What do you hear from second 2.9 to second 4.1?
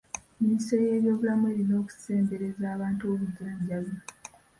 obujjanjabi.